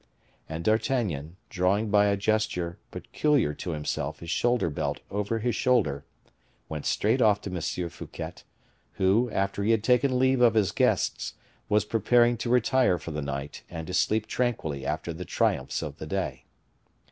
[0.49, 6.03] And D'Artagnan, drawing by a gesture peculiar to himself his shoulder belt over his shoulder,
[6.67, 7.59] went straight off to M.
[7.87, 8.33] Fouquet,
[8.93, 11.35] who, after he had taken leave of his guests,
[11.69, 15.97] was preparing to retire for the night and to sleep tranquilly after the triumphs of
[15.99, 16.45] the day.